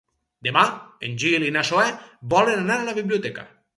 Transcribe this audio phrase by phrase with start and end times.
[0.45, 0.61] Demà
[1.09, 1.85] en Gil i na Zoè
[2.35, 3.47] volen anar a la biblioteca.